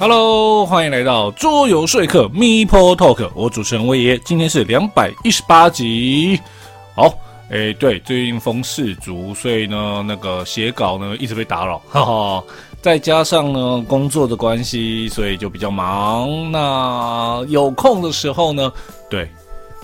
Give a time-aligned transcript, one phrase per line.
[0.00, 6.40] Hello，欢迎来到桌游说客 m e p l Talk，我主持人威爷，今天是两百一十八集。
[6.94, 7.12] 好，
[7.50, 12.42] 哎，对，最近风势足，所以呢，那个写稿呢一直被打扰， 哈哈。
[12.80, 16.50] 再加上呢工作的关系，所以就比较忙。
[16.50, 18.72] 那有空的时候呢，
[19.10, 19.28] 对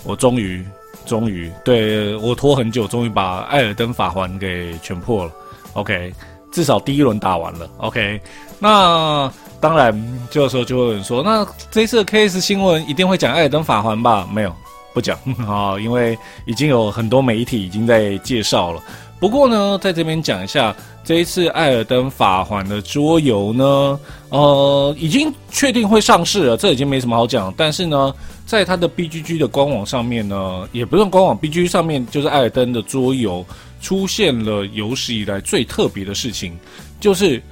[0.03, 0.65] 我终于
[1.05, 5.33] 终于对我拖很久，终于把艾尔登法环给全破了。
[5.75, 6.11] OK，
[6.51, 7.69] 至少第一轮打完了。
[7.77, 8.19] OK，
[8.59, 9.31] 那。
[9.61, 9.93] 当然，
[10.31, 14.29] 这个时候就会有人说，那这次的 KS 新闻一定会讲艾尔登法环吧？
[14.33, 14.55] 没有，
[14.93, 18.83] 不讲啊， 因为已经有很多媒体已经在介绍了。
[19.19, 27.53] 不过呢，在这边讲一下，这一次艾尔登法环的桌游呢，呃，已经确定会上市了，这已经没什么好讲。
[27.57, 28.15] 但是呢，
[28.45, 33.45] 在它的 BGG 的官网上面呢，也不用官网，BGG 上面就是艾尔登的桌游
[33.81, 36.57] 出现了有史以来最特别的事情，
[37.01, 37.43] 就是。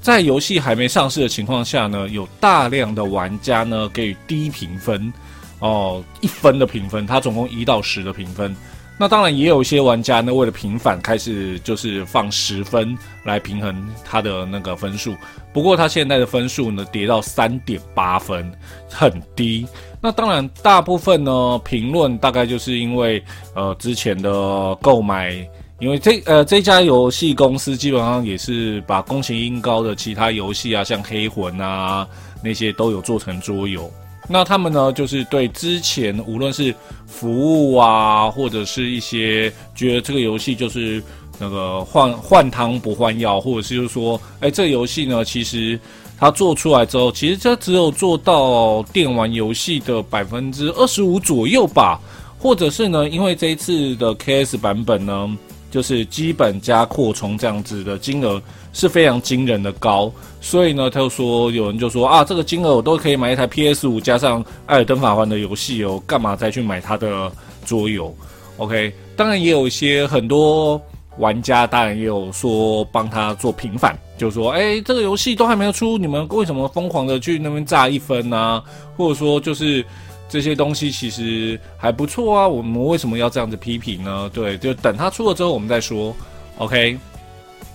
[0.00, 5.12] 在游戏还没上市的情况下呢，有大量的玩家呢给予低评分，
[5.58, 8.54] 哦，一分的评分，它总共一到十的评分。
[9.00, 15.14] 那当然也有一些玩家呢，为了平反，开始就是放十分来平衡它的那个分数。
[15.52, 18.50] 不过它现在的分数呢跌到三点八分，
[18.88, 19.66] 很低。
[20.00, 23.22] 那当然，大部分呢评论大概就是因为
[23.54, 25.46] 呃之前的购买。
[25.80, 32.04] 因为这呃这家游戏公司基本上也是把宫崎英高的其他游戏啊，像黑魂啊
[32.42, 33.88] 那些都有做成桌游。
[34.28, 36.74] 那他们呢，就是对之前无论是
[37.06, 37.30] 服
[37.72, 41.00] 务啊，或者是一些觉得这个游戏就是
[41.38, 45.78] 那个换换汤不换药，或者是就是说，哎，这个游戏呢，其实
[46.18, 52.00] 它做出来之后，其实它只有做到电玩游戏的百分之二十五左右吧，
[52.36, 55.38] 或者是呢，因为这一次的 KS 版本呢。
[55.70, 58.40] 就是基本加扩充这样子的金额
[58.72, 67.30] 是非常惊人的高，所以呢，他就说有人就说啊，这个金额我都可以买一台 PS 五加上《艾尔登法环》的游戏哦，干嘛再去买它的
[67.66, 68.14] 桌游
[68.56, 70.80] ？OK，当然也有一些很多
[71.18, 78.62] 玩家当然也有说帮他做平反，就说哎，这个游戏都还没有出，你们为什么疯狂的去那边炸一分呢？
[78.96, 79.84] 或者说就是。
[80.28, 84.30] 这些东西其实还不错啊，我们为什么要这样子批评呢？
[84.32, 86.14] 对，就等它出了之后我们再说
[86.58, 86.98] ，OK。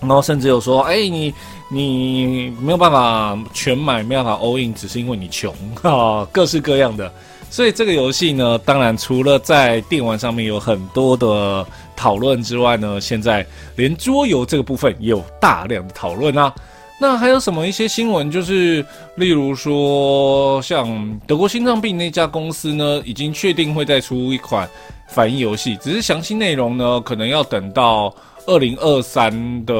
[0.00, 1.32] 然后甚至有说，哎，你
[1.70, 7.10] 你没有办法全买，没办法 all in，只是因为你穷 啊，各式各样的。
[7.50, 11.66] 所以这个游戏呢，当然除了在电玩上面有很多的
[11.96, 16.52] 讨论之外呢，现在连桌游这个部分也有大量的讨论啊。
[17.04, 18.30] 那还有什么一些新闻？
[18.30, 18.82] 就是
[19.16, 24.66] 例如说，像德国心脏病那家公司呢，已经确定会再出一款
[25.06, 28.10] 反应游戏，只是详细内容呢，可能要等到
[28.46, 29.30] 二零二三
[29.66, 29.74] 的，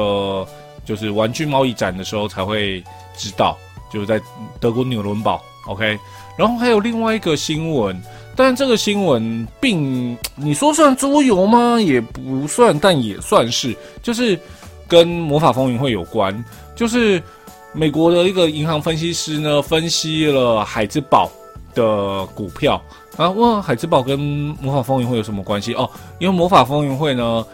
[0.85, 2.83] 就是玩具贸易展的时候才会
[3.17, 3.57] 知道。
[3.91, 4.21] 就是在
[4.59, 5.97] 德国纽伦堡，OK。
[6.37, 7.99] 然后还有另外一个新闻，
[8.35, 11.81] 但这个新闻并你说算桌游吗？
[11.81, 14.39] 也不算，但也算是，就是
[14.87, 16.45] 跟魔法风云会有关。
[16.75, 17.21] 就是
[17.73, 21.31] 美国的一个银行分析师呢，分析了海之宝
[21.73, 22.81] 的股票
[23.17, 25.73] 啊，问海之宝跟魔法风云会有什么关系？
[25.73, 27.45] 哦，因为魔法风云会呢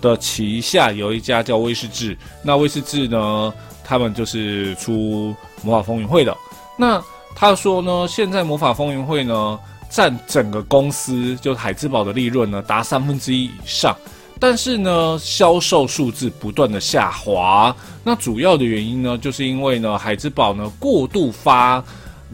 [0.00, 3.52] 的旗下有一家叫威士治，那威士治呢，
[3.84, 6.36] 他们就是出魔法风云会的。
[6.76, 7.02] 那
[7.34, 9.58] 他说呢，现在魔法风云会呢
[9.90, 13.94] 占整个公司就海之宝的利润呢达三分之一以上。
[14.40, 17.76] 但是呢，销售数字不断的下滑。
[18.02, 21.84] 那主要的原因呢，就是因为呢，海之宝呢过度发，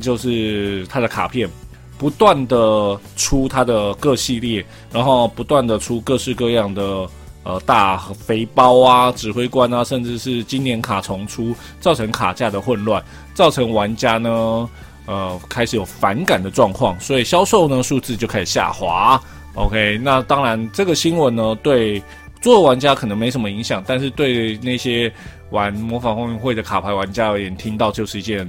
[0.00, 1.50] 就是它的卡片，
[1.99, 7.09] 不断的出它的各系列，然后不断的出各式各样的
[7.43, 13.03] 呃大肥包啊、指挥官啊，甚至是今年卡重出，造成卡价的混乱，
[13.34, 14.71] 造成玩家呢
[15.07, 19.21] 呃开始有反感的状况，所以销售呢数字就开始下滑。
[19.56, 22.03] OK，那当然，这个新闻呢，对
[22.42, 25.10] 做玩家可能没什么影响，但是对那些
[25.50, 28.47] 玩魔法风云会的卡牌玩家而言，听到就是一件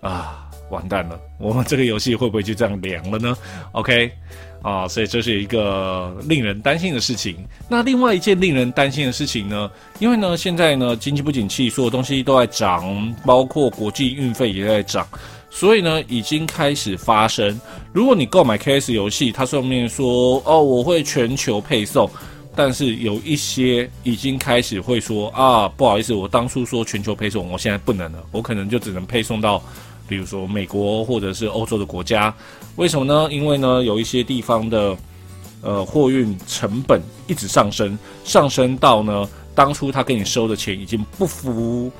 [0.00, 3.36] 啊，完蛋了，我们这个游戏会不会就这样凉了呢
[3.70, 4.10] ？OK，
[4.60, 7.36] 啊，所以这是一个令人担心的事情。
[7.68, 9.70] 那另外一件令人担心的事情呢，
[10.00, 15.06] 因为呢，现在呢，经济不景气，所有东西都在涨，包括国际运费也在涨。
[15.50, 17.58] 所以呢，已经开始发生。
[17.92, 22.08] 如果你购买 KS 游戏，它上面说哦，我会全球配送，
[22.54, 29.60] 但是有一些已经开始会说啊，不好意思，我当初说全球配送，我现在不能了，我可能就只能配送到，
[30.06, 32.32] 比如说美国或者是欧洲的国家。
[32.76, 33.28] 为什么呢？
[33.32, 34.96] 因为呢，有一些地方的
[35.62, 41.90] 呃货运成本一直上升，上升到呢，当初他给你收的钱已经不符。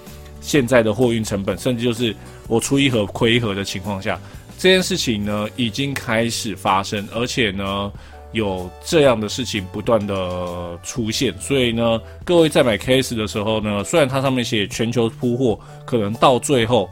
[0.48, 2.16] 现在的货运成本，甚至就是
[2.48, 4.18] 我出一盒亏一盒的情况下，
[4.58, 7.92] 这件事情呢已经开始发生，而且呢
[8.32, 16.88] 有这样的事情不断的出现，所以呢，各位在买 case 的时候呢，虽然它上面写全球铺货，可能到最后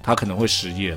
[0.00, 0.96] 它可能会食言。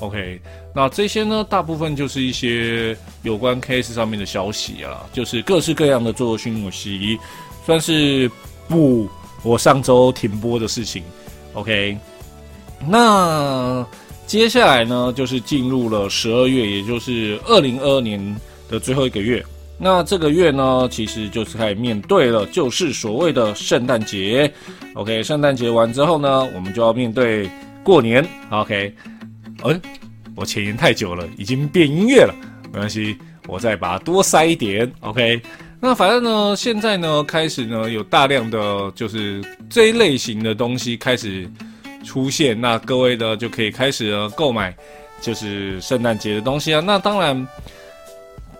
[0.00, 0.40] OK，
[0.74, 7.18] 那这些呢，大部分就是一些有关 case 上面的消息啊，就是各式各样的做讯息，
[7.64, 8.30] 算是
[8.68, 9.08] 不
[9.42, 11.02] 我上周停播的事情。
[11.56, 11.96] OK，
[12.86, 13.84] 那
[14.26, 18.20] 接下来呢，就是进入了十二月，也就是二零二二年
[18.68, 19.42] 的最后一个月。
[19.78, 24.52] 那这个月呢，其实就是开始面对了，就是所谓的圣诞节。
[24.94, 27.48] OK，圣诞节完之后呢，我们就要面对
[27.82, 28.22] 过年。
[28.50, 28.94] OK。
[29.64, 29.80] 嗯，
[30.34, 32.34] 我前言太久了，已经变音乐了，
[32.72, 33.16] 没关系，
[33.46, 34.90] 我再把它多塞一点。
[35.00, 35.40] OK，
[35.78, 41.48] 那反正呢，现在呢，开始呢，有大量的就是这一类型的东西开始
[42.04, 44.74] 出现，那各位呢就可以开始购买，
[45.20, 46.80] 就是圣诞节的东西啊。
[46.80, 47.46] 那当然，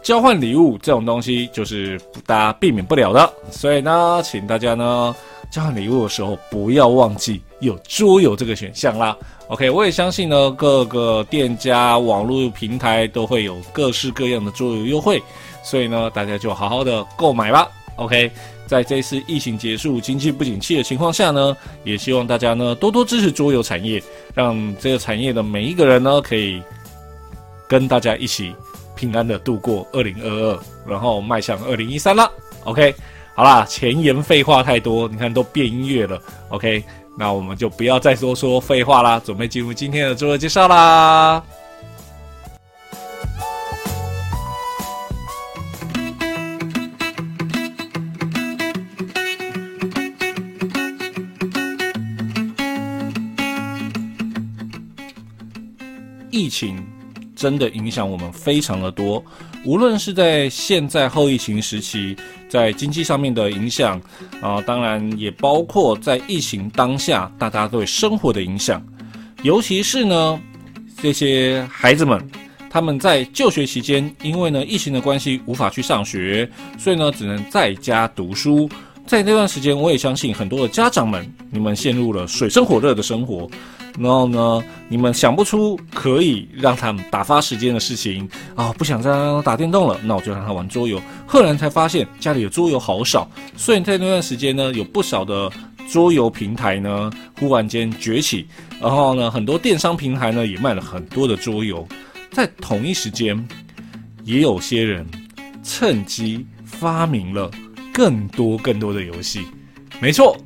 [0.03, 5.15] 交换礼物这种东西就是大家避免不了的，所以呢，请大家呢
[5.51, 9.17] 交换礼物的时候不要忘记有桌游这个选项啦。
[9.49, 15.23] OK，我也相信呢，各个店家、网络平台都会有各式各样的桌游优惠，
[15.67, 17.69] 所以呢，大家就好好的购买吧。
[17.97, 18.31] OK，
[18.67, 24.01] 在这次疫情结束、经济不景气的情况下呢，也希望大家呢多多支持桌游产业，
[24.33, 26.63] 让这个产业的每一个人呢可以
[27.69, 28.55] 跟大家一起
[28.95, 32.31] 平安的度过二零二二，然后迈向二零一三了。
[32.63, 32.95] OK，
[33.35, 36.23] 好啦，前言废话太多，你看都变音乐了。
[36.51, 36.85] OK。
[37.19, 41.43] 那我们就不要再多说废话啦，准备进入今天的桌游介绍啦。
[57.37, 59.23] 真的影响我们非常的多，
[59.65, 62.17] 无论是在现在后疫情时期。
[62.49, 64.01] 在经济上面的影响
[64.41, 68.81] 啊，当然也包括在疫情当下大家对生活的影响，
[69.43, 70.41] 尤其是呢
[71.03, 72.25] 这些孩子们，
[72.71, 76.49] 他们在就学期间，因为呢疫情的关系无法去上学，
[76.79, 78.71] 所以呢只能在家读书。
[79.05, 83.51] 在那段时间，我也相信很多的家长们，你们陷入了水深火热的生活。
[83.99, 91.01] 然后呢，你们想不出可以让他们打发时间的事情啊，不想再让他打电动了，那我就让他玩桌游。
[91.27, 95.51] 赫然才发现家里的桌游好少，所以在那段时间呢，有不少的
[95.89, 98.47] 桌游平台呢忽然间崛起，
[98.81, 101.87] 然后呢，很多电商平台呢也卖了很多的桌游。
[102.31, 103.49] 在同一时间，
[104.25, 105.07] 也有些人
[105.63, 107.51] 趁机发明了
[107.95, 109.47] 更多更多的游戏。
[110.01, 110.37] 没错。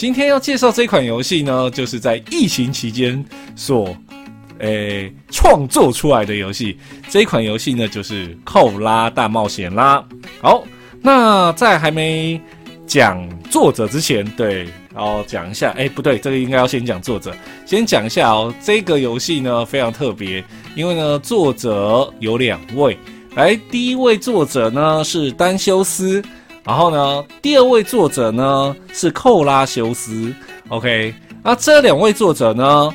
[0.00, 3.22] 今天要介绍这款游戏呢，就是在疫情期间
[3.54, 3.94] 所
[4.58, 6.78] 诶创作出来的游戏。
[7.10, 10.02] 这款游戏呢，就是《扣拉大冒险》啦。
[10.40, 10.64] 好，
[11.02, 12.40] 那在还没
[12.86, 14.64] 讲作者之前，对，
[14.94, 17.36] 然后讲一下，哎，不对，这个应该要先讲作者。
[17.66, 20.42] 先讲一下哦，这个游戏呢非常特别，
[20.74, 22.96] 因为呢作者有两位。
[23.34, 26.24] 来，第一位作者呢是丹修斯。
[26.70, 30.32] 然后呢，第二位作者呢是寇拉修斯
[30.68, 31.12] ，OK，
[31.42, 32.94] 那这两位作者呢，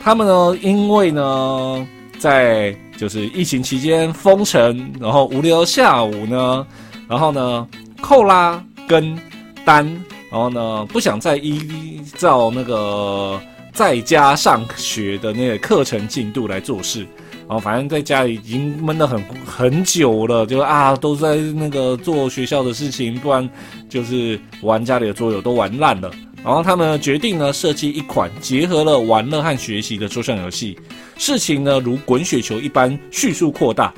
[0.00, 1.86] 他们呢因为呢
[2.18, 6.66] 在就是疫情期间封城，然后无聊下午呢，
[7.08, 7.68] 然后呢
[8.00, 9.16] 寇拉跟
[9.64, 9.86] 丹，
[10.28, 13.40] 然后呢不想再依照那个
[13.72, 17.06] 在家上学的那个课程进度来做事。
[17.48, 23.48] 哦，反正在家里已经闷了很很久了，就啊，都在那个做学校的事情，不然
[23.88, 26.10] 就是玩家里的桌游都玩烂了。
[26.44, 30.78] 然后他们决定呢，设计一款结合了玩乐和学习的桌上游戏。
[31.16, 33.92] 事情呢，如滚雪球一般迅速扩大，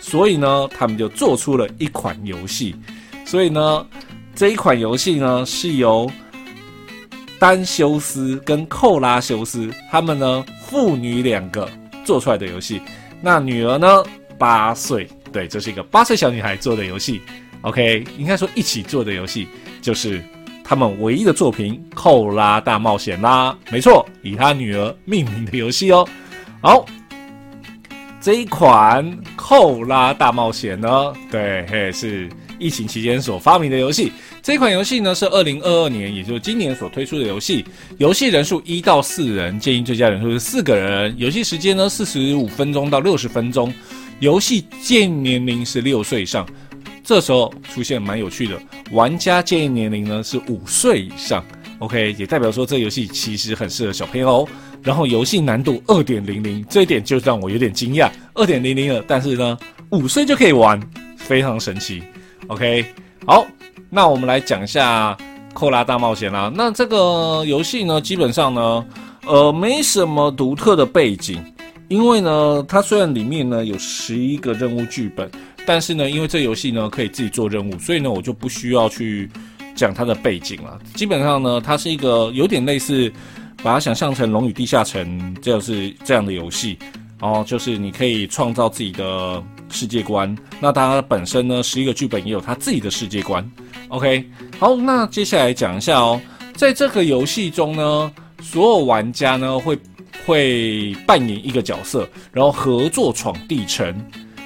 [0.00, 2.74] 所以呢，他们就做出了一款游戏。
[3.24, 3.86] 所以呢，
[4.34, 6.10] 这一款游戏呢，是由
[7.38, 11.68] 丹修斯跟寇拉修斯他们呢父女两个。
[12.04, 12.80] 做出来的游戏，
[13.20, 14.02] 那女儿呢？
[14.36, 17.22] 八岁，对，这是一个八岁小女孩做的游戏。
[17.60, 19.46] OK，应该说一起做的游戏，
[19.80, 20.20] 就是
[20.64, 23.56] 他们唯一的作品《扣拉大冒险》啦。
[23.70, 26.06] 没错，以他女儿命名的游戏哦。
[26.60, 26.84] 好，
[28.20, 29.06] 这一款
[29.36, 34.12] 《扣拉大冒险》呢，对，嘿，是疫情期间所发明的游戏。
[34.42, 37.64] 这款游戏呢是二零二二年，也就是今年所推出的游戏。
[37.98, 41.14] 游戏人数一到四人，建议最佳人数是四个人。
[41.16, 43.72] 游戏时间呢四十五分钟到六十分钟。
[44.20, 46.46] 游戏建议年龄是六岁以上。
[47.02, 48.58] 这时候出现蛮有趣的，
[48.90, 51.44] 玩家建议年龄呢是五岁以上。
[51.80, 54.48] OK，也代表说这游戏其实很适合小朋友。
[54.82, 59.58] 然后游戏难度二点零零，这一点就让我有点惊讶，二点零零了，但是呢，
[59.90, 60.78] 五岁就可以玩，
[61.16, 62.02] 非常神奇。
[62.48, 62.84] OK，
[63.26, 63.46] 好，
[63.90, 65.14] 那我们来讲一下
[65.54, 66.52] 《扣拉大冒险》啦。
[66.54, 68.86] 那这个游戏呢，基本上呢，
[69.26, 71.42] 呃，没什么独特的背景，
[71.88, 75.30] 因为呢，它虽然里面呢有十一个任务剧本，
[75.64, 79.30] 但是呢，因为这游戏呢可以自己做任务，所以呢，我就不需要去
[79.74, 80.78] 讲它的背景了。
[80.94, 83.12] 基本上呢，它是一个有点类似。
[83.62, 86.76] 把它想象成《龙与地下城》就是这样的游戏，
[87.18, 89.42] 然后就是你可以创造自己的
[89.74, 90.34] 世界观。
[90.60, 93.44] 那它本身呢，十一个剧本也有它自己的世界观。
[93.88, 94.24] OK，
[94.58, 96.18] 好，那接下来讲一下哦，
[96.54, 99.78] 在这个游戏中呢，所有玩家呢会
[100.24, 103.94] 会扮演一个角色，然后合作闯地城。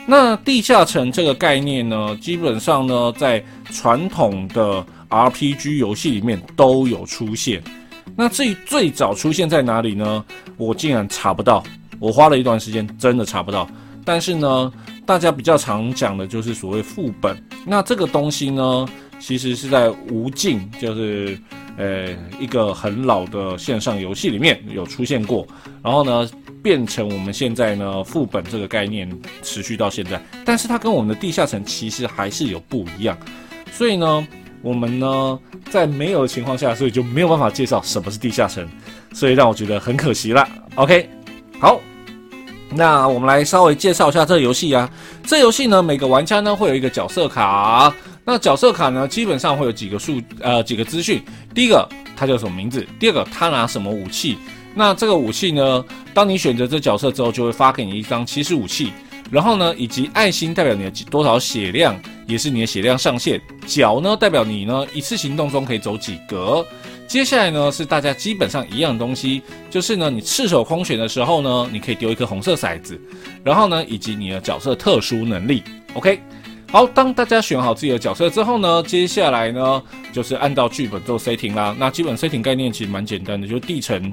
[0.07, 7.63] 那地下城这个概念呢，基本上呢，在传统的 RPG 游戏里面都有出现。
[8.17, 10.25] 那最最早出现在哪里呢？
[10.57, 11.63] 我竟然查不到，
[12.01, 13.69] 我花了一段时间，真的查不到。
[14.05, 14.73] 但是呢，
[15.09, 17.35] 大家比较常讲的就是所谓副本。
[17.65, 18.87] 那这个东西呢，
[19.19, 21.41] 其实是在无尽，就是
[21.79, 25.47] 呃一个很老的线上游戏里面有出现过。
[25.83, 26.29] 然后呢，
[26.63, 29.11] 变成我们现在呢副本这个概念
[29.43, 30.23] 持续到现在。
[30.45, 33.17] 但是它跟我们的地下城其实还是有不一样。
[33.73, 34.29] 所以呢。
[34.61, 35.39] 我们呢，
[35.71, 38.69] 在没有的情况下，所以就没有办法介绍什么是地下城，
[39.13, 40.49] 所以让我觉得很可惜啦。
[40.75, 41.09] OK，
[41.61, 41.81] 好，
[42.71, 44.89] 那我们来稍微介绍一下这游戏啊。
[45.25, 47.93] 这游戏呢，每个玩家呢会有一个角色卡，
[48.25, 51.23] 那角色卡呢基本上会有几个数呃几个资讯。
[51.55, 52.87] 第一个，他叫什么名字？
[53.01, 54.37] 第二个，他拿什么武器？
[54.75, 58.93] 那这个武器呢，当你选择这角色之后，就会发给你一张骑士武器。
[59.31, 61.95] 然后呢，以及爱心代表你的多少血量，
[62.27, 63.39] 也是你的血量上限。
[63.67, 66.65] 脚呢，代表你呢一次行动中可以走几格。
[67.09, 73.01] 接下来呢，是大家基本上一样的东西，就是呢，你赤手空拳的时候呢，你可以丢一颗红色骰子。
[73.43, 75.63] 然后呢，以及你的角色特殊能力。
[75.95, 76.21] OK，
[76.71, 81.75] 好，当大家选好自己的角色之后呢，接下来呢，就是按照剧本做 setting 啦。
[81.79, 84.13] 那基本 setting 概念其实蛮简单的，就是地层。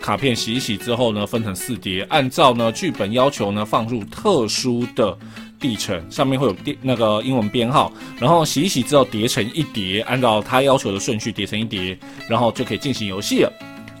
[0.00, 5.14] 卡片洗一洗之后呢，分成四叠，按照呢剧本要求呢放入特殊的
[5.60, 11.96] 地层，上面会有电那个英文编号，然后洗一洗之后叠成一叠，按照它要求的顺序叠成一叠，
[12.28, 13.52] 然后就可以进行游戏了。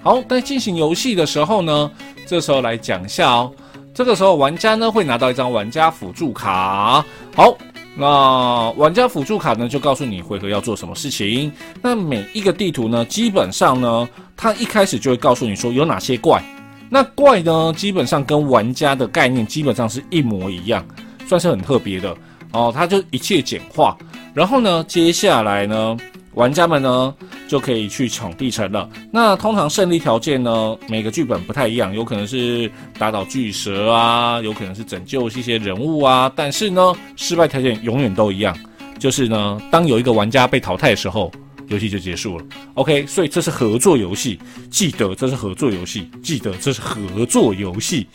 [0.02, 1.90] 好，在进行游戏的时候呢，
[2.26, 3.52] 这时候来讲一下哦，
[3.92, 7.04] 这个时候玩家呢会拿到一张玩家辅助卡。
[7.36, 7.56] 好。
[7.96, 11.52] 那玩家辅助卡呢，就告诉你回合要做什么事情。
[11.82, 16.40] 那每一个地图呢，基本上呢，它一开始就会告诉你说有哪些怪。
[16.88, 20.86] 那怪呢，基本上跟玩家的概念基本上是一模一样，
[21.30, 22.16] 算是很特别的
[22.52, 22.72] 哦。
[22.74, 23.96] 它就一切简化。
[24.34, 25.96] 然后呢，接下来呢？
[26.34, 27.12] 玩家们呢
[27.48, 28.88] 就可以去抢地城了。
[29.12, 36.30] 那通常胜利条件呢，每个剧本不太一样，有可能是打倒巨蛇啊，有可能是拯救一些人物啊。
[36.36, 38.56] 但是呢，失败条件永远都一样，
[38.96, 41.32] 就是呢，当有一个玩家被淘汰的时候，
[41.66, 42.44] 游戏就结束了。
[42.74, 44.38] OK，所以这是合作游戏，
[44.70, 48.06] 记得这是合作游戏，记得这是合作游戏。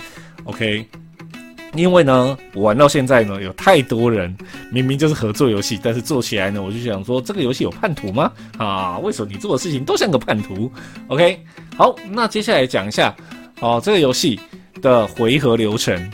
[0.45, 0.88] OK。
[1.77, 4.36] 因为呢，我玩到现在呢，有太多人
[4.72, 8.32] 明明就是合作游戏，但是做起来呢，我就想说，这个游戏有叛徒吗？
[8.58, 10.72] 啊，为什么你做的事情都像个叛徒
[11.08, 11.39] ？OK，
[11.77, 13.15] 好，那接下来讲一下，
[13.60, 14.39] 哦，这个游戏
[14.82, 16.12] 的回合流程，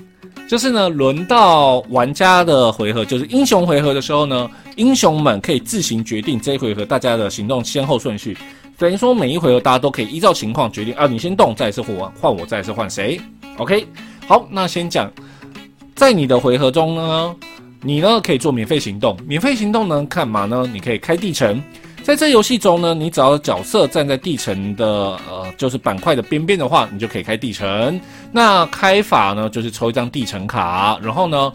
[0.48, 8.38] 就是呢，轮到玩家的回合，就是英雄回合的时候呢，英雄们可以自行决定这一回合大家的行动先后顺序，
[8.77, 13.20] 等于说每一回合大家都可以依照情况决定，啊，你先动，再是换换我，再是换谁
[13.58, 13.86] ？OK，
[14.27, 15.12] 好，那先讲。
[16.01, 17.36] 在你的回合中呢，
[17.84, 19.15] 你呢可以做免费行动。
[19.27, 20.67] 免费行动呢，干嘛呢？
[20.74, 21.62] 你可以开地城。
[22.01, 24.84] 在这游戏中呢，你只要角色站在地城的
[25.29, 28.01] 呃，就是板块的边边的话，你就可以开地城。
[28.31, 31.53] 那开法呢，就是抽一张地城卡，然后呢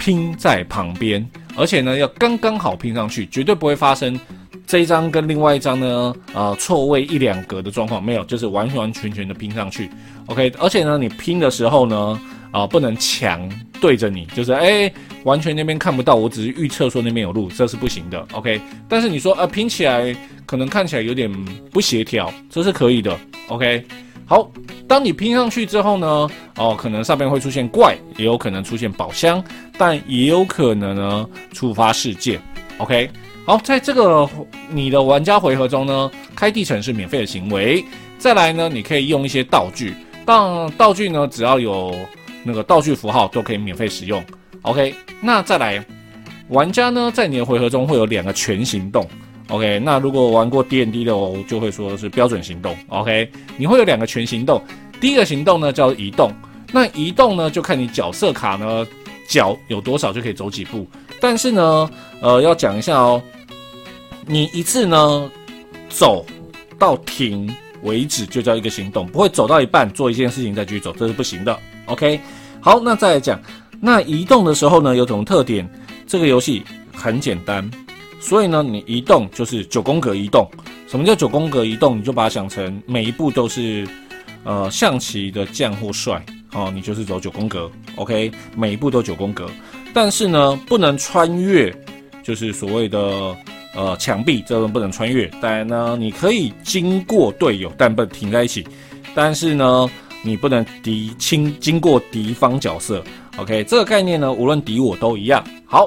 [0.00, 4.18] 拼在旁边，而且呢要刚刚好拼上去，绝对不会发生
[4.66, 8.02] 这一张跟另外一张呢呃错位一两格的状况。
[8.02, 9.88] 没有，就是完完全全的拼上去。
[10.26, 12.20] OK，而且呢，你拼的时候呢。
[12.54, 14.90] 啊，不能强对着你，就是哎，
[15.24, 18.24] 完全那边看不到，我只是预测说那边有路，这是不行的。
[18.30, 20.14] OK，但是你说呃拼起来
[20.46, 21.28] 可能看起来有点
[21.72, 23.18] 不协调，这是可以的。
[23.48, 23.84] OK，
[24.24, 24.48] 好，
[24.86, 29.42] 当你拼上去之后呢，哦，可能上面会出现怪，也有可能出现宝箱，
[29.76, 32.40] 但也有可能呢触发事件。
[32.78, 33.10] OK，
[33.44, 34.30] 好，在这个
[34.70, 37.84] 你的玩家回合中呢，开地城是免费的行为。
[38.16, 39.92] 再来呢，你可以用一些道具，
[40.24, 41.92] 但道具呢只要有。
[42.44, 44.22] 那个道具符号都可以免费使用。
[44.62, 45.84] OK，那再来，
[46.48, 49.06] 玩家呢在你的回合中会有两个全行动。
[49.48, 52.74] OK，那如果玩过 D N D 的，哦就会说是标准行动。
[52.88, 54.62] OK，你会有两个全行动，
[55.00, 56.32] 第一个行动呢叫移动，
[56.72, 58.86] 那移动呢就看你角色卡呢
[59.28, 60.86] 脚有多少就可以走几步，
[61.20, 61.90] 但是呢，
[62.22, 63.22] 呃，要讲一下哦，
[64.26, 65.30] 你一次呢
[65.90, 66.24] 走
[66.78, 71.58] 到停为止就叫一个行动，不会走到一半做一件事情再继续走，这是不行的。
[71.86, 72.20] OK，
[72.60, 73.40] 好，那再来讲，
[73.80, 75.68] 那移动的时候呢有什么特点，
[76.06, 76.62] 这个游戏
[76.92, 77.70] 很简单。
[78.20, 80.48] 所以呢，你移动就是九宫格移动。
[80.88, 81.98] 什么叫九宫格移动？
[81.98, 83.86] 你就把它想成每一步都是，
[84.44, 87.70] 呃，象棋的将或帅哦，你就是走九宫格。
[87.96, 89.46] OK，每一步都九宫格。
[89.92, 91.70] 但是呢，不能穿越，
[92.22, 93.36] 就是所谓的
[93.74, 95.26] 呃墙壁，这种不能穿越。
[95.42, 98.66] 当然呢，你可以经过队友，但不能停在一起。
[99.14, 99.86] 但是呢，
[100.24, 103.04] 你不能敌亲经过敌方角色。
[103.36, 105.44] OK，这个概念呢，无论敌我都一样。
[105.66, 105.86] 好。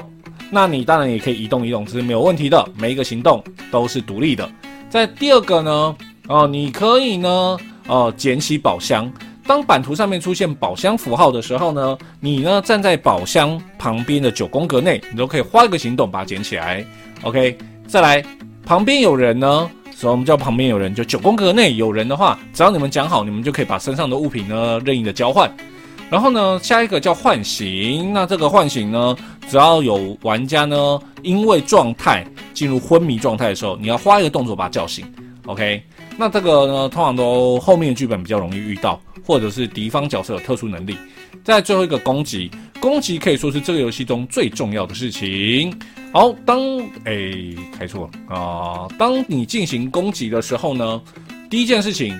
[0.50, 2.66] 那你当然也可以移动移动，这是没有问题的。
[2.78, 4.50] 每一个行动都是独立的。
[4.90, 5.94] 在第二个呢，
[6.30, 9.12] 哦，你可以呢，哦，捡起宝箱。
[9.46, 16.86] 当版图上面出现宝箱符号的时候呢，你呢站在宝箱旁边的九宫格内，你都可以花一个行动把它捡起来。
[17.24, 18.24] OK，再来，
[18.66, 25.52] 旁边有人呢，所以我们叫旁边有人，就九宫格内有人的话，只要你们讲好，你们就可以把身上的物品呢任意的交换。
[26.08, 28.14] 然后呢，下一个叫唤醒。
[28.14, 29.18] 那这个唤醒呢，
[29.50, 32.24] 只要有玩家呢，因为状态
[32.54, 35.04] 进入昏迷状态的时候，你要花一个动作把他叫醒。
[35.48, 35.82] OK，
[36.16, 40.96] 那这个呢，通常都后面的剧本比较容易遇到，或者是敌方角色有特殊能力。
[41.44, 45.74] 在最后一个攻击，攻击可以说是这个游戏中最重要的事情。
[46.14, 46.60] 好，当
[47.06, 47.32] 哎
[47.78, 51.02] 开错了啊，当你进行攻击的时候呢，
[51.50, 52.18] 第一件事情，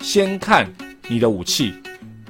[0.00, 0.70] 先看
[1.08, 1.74] 你的武器。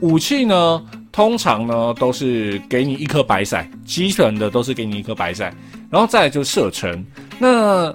[0.01, 5.53] 武器呢，通常呢都是给你一颗白骰，基本的都是给你一颗白骰，
[5.91, 7.05] 然后再来就射程。
[7.39, 7.95] 那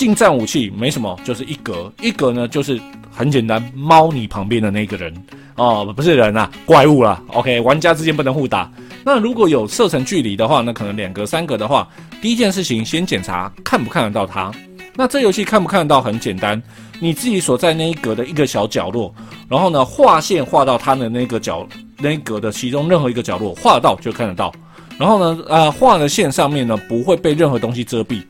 [0.00, 5.12] 近战武器没什么，就是一格，一格呢就是很简单，猫你旁边的那个人
[5.56, 7.22] 哦，不是人啊，怪物啦。
[7.34, 8.72] OK，玩家之间不能互打。
[9.04, 11.86] 那如果有射程距离的话，那可能两格、三格的话，
[12.22, 14.50] 第一件事情先检查看不看得到他。
[14.94, 16.62] 那这游戏看不看得到很简单，
[16.98, 19.14] 你自己所在那一格的一个小角落，
[19.50, 24.50] 然后呢画线画到他的那个角那一格的其中任何一个角落，画到就看得到。
[24.98, 28.22] 然后呢，呃，画的线上面呢不会被任何东西遮蔽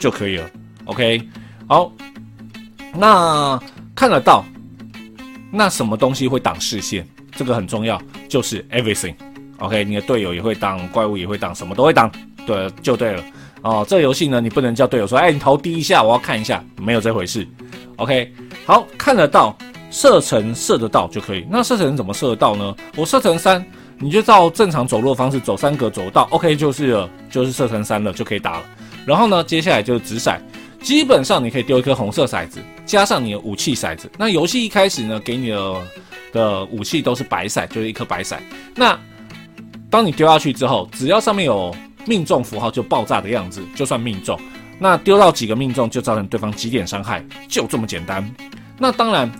[0.00, 0.50] 就可以了。
[0.86, 1.22] OK，
[1.68, 1.92] 好，
[2.94, 3.60] 那
[3.94, 4.44] 看得到，
[5.50, 7.06] 那什么东西会挡视线？
[7.34, 9.14] 这个很重要，就是 everything。
[9.58, 12.10] OK，你的队友也会挡，怪物也会挡，什么都会挡，
[12.46, 13.24] 对，就对了。
[13.62, 17.46] 哦，这个游戏呢，你不能叫队友说，哎，你头低一下，我要看一下，没有这回事。
[17.96, 18.34] OK，
[18.66, 19.56] 好看得到，
[19.90, 21.46] 射程射得到就可以。
[21.48, 22.74] 那射程怎么射得到呢？
[22.96, 23.64] 我射程三，
[23.98, 28.64] 你就照正常走路的方式走三格走到，OK 就是了，就是射程三了，就可以打了。
[29.06, 30.36] 然后呢，接下来就是直骰，
[30.82, 34.10] 基本上你可以丢一颗红色骰子，加上你的武器骰子。
[34.18, 35.82] 那游戏一开始呢，给你的
[36.32, 38.36] 的武器都是白骰，就是一颗白骰。
[38.74, 38.98] 那
[39.88, 41.74] 当你丢下去之后，只要上面有
[42.06, 44.38] 命中符号就爆炸的样子，就算命中。
[44.78, 48.28] 那丢到几个命中就造成对方几点伤害，就这么简单。
[48.78, 49.30] 那当然，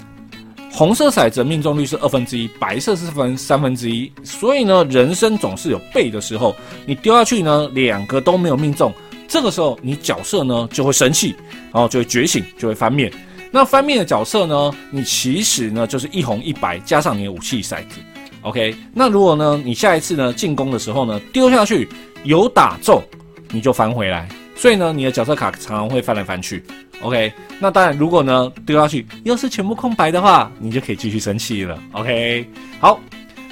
[0.71, 4.13] 红色骰子命中率是二分之一，白色是分三分之一。
[4.23, 6.55] 所以呢，人生总是有背的时候。
[6.87, 8.93] 你丢下去呢，两个都没有命中，
[9.33, 11.35] 这个时候你角色呢就会生气，
[11.73, 13.11] 然后就会觉醒，就会翻面。
[13.51, 17.99] 那翻面的角色呢，你其实呢就是一红一白加上你的武器骰子。
[18.43, 21.89] OK，那如果呢你下一次呢进攻的时候呢丢下去。
[22.25, 23.03] 有打中，
[23.51, 26.63] 你就翻回来，所以呢，你的角色卡常常会翻来翻去。
[27.01, 31.77] OK，那当然，如果呢丢下去又是全部空白的话，你就可以继续生气了。
[31.91, 32.47] OK，
[32.79, 33.01] 好，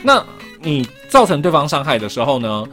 [0.04, 0.24] 那
[0.62, 2.64] 你造成对方伤害的时候呢，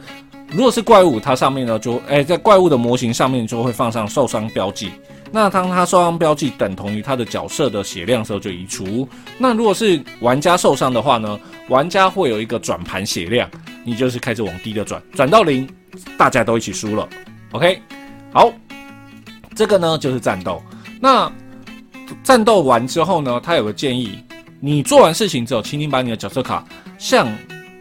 [0.50, 4.90] 如果是怪物，它上面呢就哎在怪物的模型上面就会放上受伤标记。
[5.30, 9.06] 那当它受伤标记等同于它的角色的血量时候就移除。
[9.36, 13.48] 那如果是玩家受伤的话呢，玩家会有一个转盘血量，
[13.84, 15.68] 你就是开始往低的转，转到零。
[16.18, 17.08] 大家都一起输了
[17.52, 17.80] ，OK，
[18.30, 18.52] 好，
[19.54, 20.62] 这个呢就是战斗。
[21.00, 21.32] 那
[22.22, 24.18] 战斗完之后呢，他有个建议，
[24.60, 26.64] 你做完事情之后，请你把你的角色卡
[26.98, 27.26] 向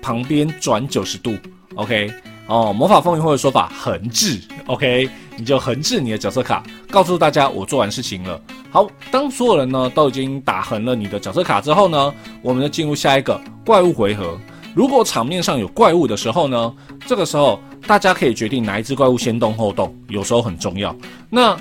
[0.02, 1.36] 旁边转九十度
[1.76, 2.10] ，OK，
[2.48, 8.42] 哦，魔法风云会的说法横置，OK，你就横置你的角色卡，告诉大家我做完事情了。
[8.72, 14.38] 好，当所有人呢都已经打横了你的角色卡之后呢，我们就进入下一个怪物回合。
[14.74, 16.74] 如果场面上有怪物的时候呢，
[17.06, 20.96] 这个时候大家可以决定哪一只怪物先动后动，有时候很重要。
[21.30, 21.58] 那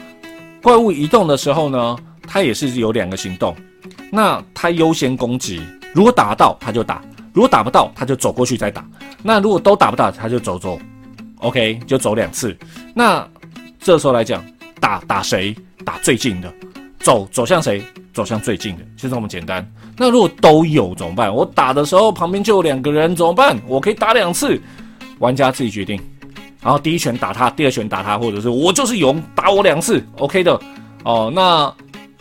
[0.62, 1.96] 怪物移动的时候呢，
[2.28, 3.56] 它也是有两个行动。
[4.12, 5.60] 那它优先攻击，
[5.92, 7.02] 如果打到它就打，
[7.36, 8.82] 如果打不到他就走过去再打。
[9.22, 10.80] 那如果都打不到，他就走走
[11.40, 12.56] ，OK 就走两次。
[12.94, 13.28] 那
[13.78, 14.42] 这时候来讲，
[14.80, 16.50] 打打谁打最近的，
[16.98, 17.82] 走走向谁？
[18.14, 19.70] 走向最近的，就这么简单。
[19.98, 21.30] 那如果都有怎么办？
[21.30, 23.54] 我打的时候旁边就有两个人怎么办？
[23.68, 24.58] 我可以打两次，
[25.18, 26.00] 玩家自己决定。
[26.62, 30.58] 然后第一拳打他，第二拳打他，或者是我就是勇打我两次，OK 的
[31.04, 31.30] 哦。
[31.34, 31.70] 那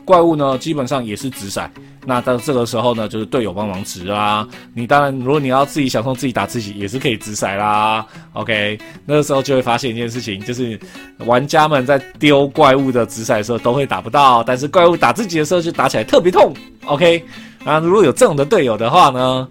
[0.04, 1.72] 怪物呢，基本上也是直闪。
[2.06, 4.48] 那到这个时候呢，就是队友帮忙直啦。
[4.74, 8.06] 你当然，如果你要自己享受自己打自己，也是可以直骰啦。
[8.34, 10.80] OK，那个时候就会发现一件事情，就是
[11.20, 16.54] 玩家们在丢怪物的直骰的时候都会打不到，但是怪物打自己的时候就打起来特别痛。
[16.86, 17.24] OK，
[17.64, 19.48] 啊，如果有这种的队友的话呢，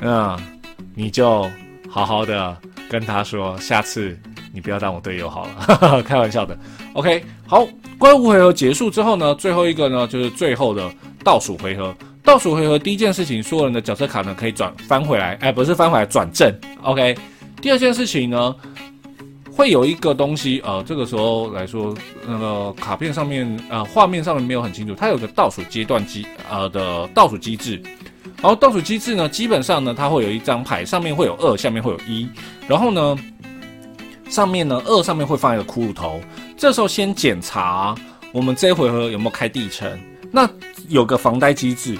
[0.00, 0.38] 嗯，
[0.94, 1.48] 你就
[1.88, 2.56] 好好的。
[2.90, 4.18] 跟他说，下次
[4.52, 6.58] 你不要当我队友好了， 开玩笑的。
[6.94, 7.66] OK，好，
[7.98, 10.88] 怪物回合结束之后呢，最后一个呢就是最后的
[11.24, 11.92] 倒数回合。
[12.22, 16.54] 倒数回合第一件事情，所有人的角色卡呢可以转翻回来，哎，不是翻回来，转正。
[16.82, 17.12] OK，
[17.60, 18.54] 第二件事情呢，
[19.50, 21.92] 会有一个东西，呃，这个时候来说，
[22.24, 27.82] 那个卡片上面，呃，画面上面没有很清楚，它有个倒数阶段机，呃的倒数机制。
[28.40, 32.28] 然后倒数机制呢，基本上呢，它会有一张牌，上面会有二，下面会有一，
[32.68, 33.18] 然后呢，
[34.28, 36.20] 上面呢二上面会放一个骷髅头。
[36.60, 37.94] 这时候先检查
[38.34, 39.98] 我们这一回合有没有开地层。
[40.30, 40.46] 那
[40.90, 41.96] 有个防呆机制，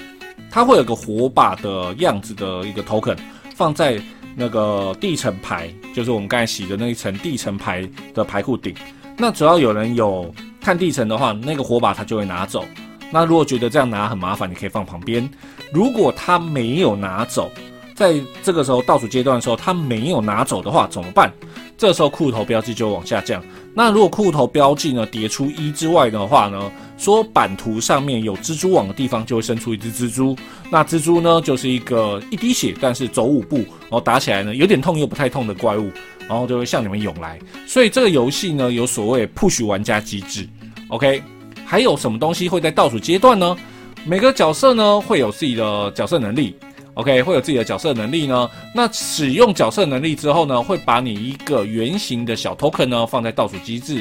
[0.50, 3.16] 它会有个火把的样子的一个 token
[3.56, 3.98] 放在
[4.36, 8.74] 那个地层牌，就是我们刚才洗的那一层地层牌的牌库顶。
[9.16, 12.66] 那只要有人有看地层的话，那个火把它就会拿走。
[13.10, 15.26] 那如果觉得这样拿很麻烦，你可以放旁边。
[15.72, 17.50] 如果他没有拿走，
[17.94, 21.32] 在这个时候倒数阶段的时候，他没有拿走的话怎么办？
[21.78, 23.42] 这时候库头标记就往下降。
[23.72, 30.36] 那如果库头标记呢叠出一之外的话呢，说版图上面有蜘蛛网的地方就会生出一只蜘蛛。
[30.70, 35.90] 那蜘蛛呢就是一个一滴血，但是走五步，然后打起来呢有点痛又不太痛的怪物，
[36.28, 37.38] 然后就会向你们涌来。
[37.66, 40.48] 所以这个游戏呢有所谓 push 玩家机制。
[40.88, 41.22] OK，
[41.64, 43.56] 还有什么东西会在倒数阶段呢？
[44.04, 46.56] 每个角色呢会有自己的角色能力
[46.94, 48.48] ，OK，会有自己的角色能力呢。
[48.74, 53.96] 那使用角色能力之后呢，会把你一个圆形的小 token 呢放在倒数机制，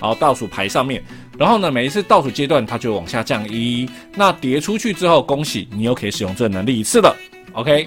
[0.00, 1.02] 然后倒数牌上面。
[1.38, 3.88] 然后呢，每一次倒数阶段它就往下降一。
[4.14, 7.16] 那叠出去之后，恭喜你又可以使用这个能力一次了
[7.52, 7.86] ，OK。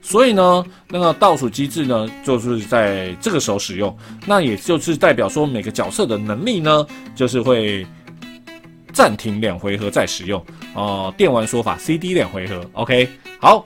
[0.00, 3.94] 所以呢，那个倒数机制呢，就是在这个时候使用。
[4.26, 7.86] 那也就是代表说，每个角色的能力呢，就是会。
[8.90, 13.08] 暂停两回合再使用哦，电玩说法 CD 两回合，OK，
[13.40, 13.64] 好，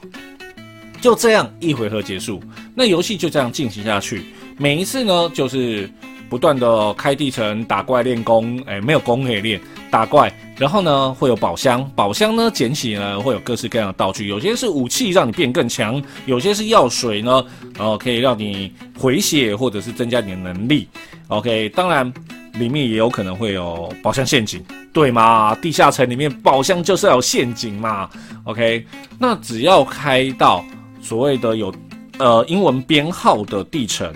[1.01, 2.43] 就这样一回合结束，
[2.75, 4.23] 那游戏就这样进行下去。
[4.59, 5.91] 每一次呢，就是
[6.29, 9.59] 不断的开地层打怪练功，哎，没有功可以练，
[9.91, 10.31] 打怪，
[10.63, 17.45] 然后呢会有宝箱，宝箱呢捡起呢会有各式各样的道具，有些是武器让你变更强，有些是药水呢，
[17.75, 20.87] 然后可以让你回血或者是增加你的能力
[21.27, 22.13] ，OK，当然。
[22.59, 25.55] 里面也有可能会有宝箱陷阱，对吗？
[25.63, 28.11] 地下城里面宝箱就是要有陷阱嘛。
[28.45, 28.87] OK，
[29.19, 30.63] 那只要开到
[31.01, 31.75] 所谓的有
[32.19, 34.07] 呃英文编号的地层，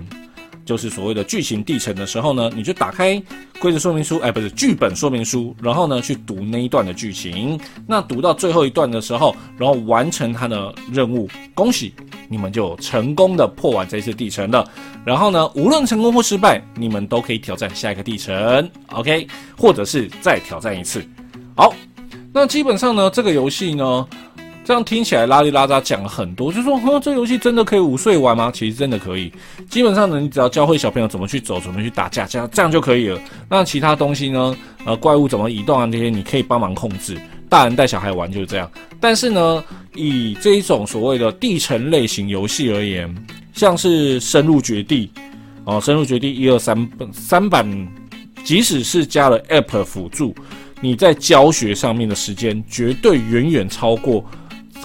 [0.67, 3.23] 就是所谓的剧情地层的时候呢，你就打开
[3.61, 7.59] 规则说明书，哎，不是剧本说明书，然后呢去读那一段的剧情。
[7.87, 11.95] 那读到最后一段的时候，然后完成它的任务，恭喜
[12.29, 14.69] 你们就成功的破完这次地层了。
[15.05, 21.01] 然后呢，无论成功或失败，你们都可以挑战下一个地层，OK，或者是再挑战一次。
[21.55, 21.73] 好，
[22.33, 24.07] 那基本上呢，这个游戏呢，
[24.67, 28.51] 这样听起来拉里拉扎讲了很多，就说，呵，这游戏真的可以午睡玩吗？
[28.53, 29.33] 其实真的可以。
[29.71, 33.21] 基本上呢，你只要教会小朋友怎么去走，怎么去打架，这样这样就可以了。
[33.49, 37.17] 那其他东西呢，呃，怪物怎么移动啊，这些你可以帮忙控制。
[37.49, 38.69] 大人带小孩玩就是这样。
[38.99, 43.15] 但是呢，以这一种所谓的地层类型游戏而言，
[43.53, 45.09] 像是深入绝地，
[45.63, 47.65] 哦，深入绝地一二三三版，
[48.43, 50.35] 即使是加了 App 辅助，
[50.81, 54.21] 你在教学上面的时间绝对远远超过《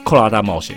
[0.03, 0.75] 克拉大冒险》。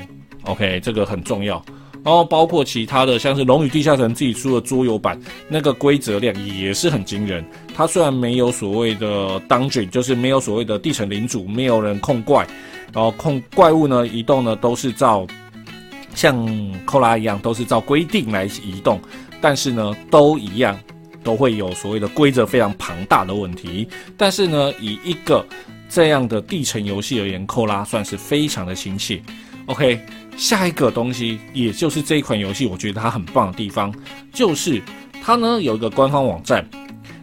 [0.51, 1.65] OK，这个很重要。
[2.03, 7.43] 然后包括其他的，像是《龙与地下城》自己出的桌游版，那个规则量也是很惊人。
[7.75, 12.47] 它虽然没有所谓的 Dungeon，就是没有所谓的地层领主，没有人控怪，
[12.93, 15.27] 然后控怪物呢移动呢都是照。
[16.15, 16.47] 像
[16.85, 19.01] 扣拉一样，都是照规定来移动，
[19.41, 20.79] 但是呢，都一样，
[21.25, 23.89] 都会有所谓的规则非常庞大的问题。
[24.17, 25.45] 但是呢，以一个
[25.95, 29.23] 这样的地层游戏而言，扣拉算是非常的亲切。
[29.67, 30.01] OK，
[30.37, 33.95] 下一个东西，也就是这一款游戏，我觉得它很棒的地方，
[34.33, 34.83] 就是
[35.23, 36.69] 它呢有一个官方网站，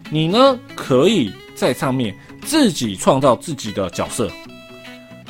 [0.08, 4.30] 你呢可以在上面自己创造自己的角色，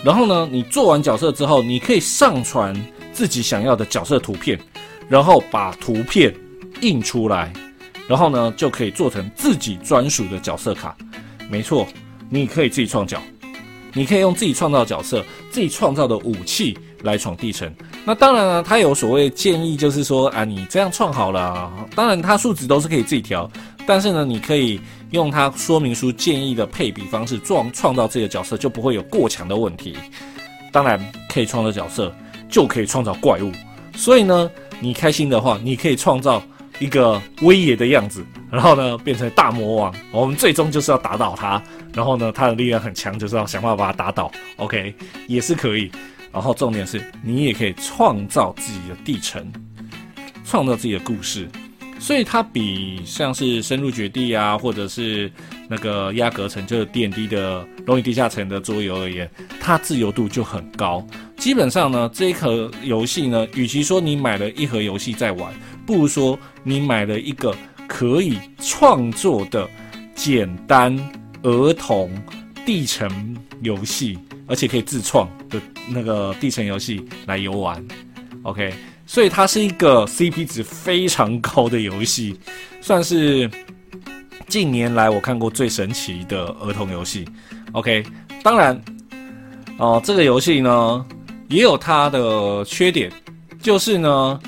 [0.05, 2.73] 然后呢，你做完角色之后，你可以上传。
[3.15, 4.59] 自己想要的角色图片，
[5.07, 6.35] 然后把图片
[6.81, 7.53] 印出来，
[8.09, 10.97] 然后呢就可以做成自己专属的角色卡。
[11.51, 11.87] 没错，
[12.35, 13.21] 你可以自己创角，
[13.93, 17.71] 你可以用自己创造角色、自己创造的武器来闯地城。
[18.07, 23.51] 那当然了，他有所谓建议，就是说啊，你这样创好了，当然他数值都是可以自己调，
[23.87, 29.95] 但是呢，你可以用他说明书建议的配比方式创创造自己的角色，就不会有过强的问题。
[30.73, 32.11] 当然，可以创造角色，
[32.49, 33.53] 就可以创造怪物。
[33.95, 36.43] 所以呢，你开心的话，你可以创造
[36.79, 39.95] 一个威严的样子，然后呢，变成大魔王。
[40.11, 41.61] 我们最终就是要打倒他，
[41.95, 44.31] 然后呢，他的力量很强，就是要想办法把他打倒。
[44.57, 44.95] OK，
[45.27, 45.91] 也是可以。
[46.31, 49.51] 然后重点是你也可以创造自己的地层，
[50.45, 51.49] 创造自己的故事。
[51.99, 55.31] 所以它比像是深入绝地啊，或者是
[55.69, 61.07] 那个压格层，就是 D N D 的龙与地下城的桌游而言，它自由度就很高。
[61.37, 65.55] 基本上呢，这一盒游戏呢，与其说你买了一盒游戏在玩，
[65.87, 67.55] 不如说你买了一个
[67.93, 69.69] 可以创作的
[70.15, 70.97] 简单
[71.43, 72.11] 儿童
[72.65, 77.85] 地层游戏，而且可以自创的那个地层游戏来游玩。
[78.45, 78.73] OK。
[79.05, 82.35] 所以它是一个 CP 值非常高的游戏，
[82.81, 83.51] 算是
[84.49, 87.29] 近年来我看过最神奇的儿童游戏。
[87.73, 88.03] OK，
[88.43, 88.81] 当然，
[89.77, 91.05] 哦，这个游戏呢
[91.51, 93.13] 也有它的缺点，
[93.61, 94.41] 就是呢，